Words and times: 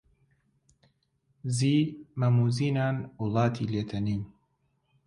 زیی 1.55 1.81
مەم 2.19 2.35
و 2.43 2.47
زینان 2.57 2.97
وڵاتی 3.21 3.69
لێ 3.71 3.83
تەنیم 3.89 4.23